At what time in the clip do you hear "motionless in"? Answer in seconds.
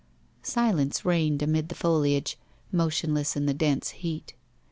2.71-3.45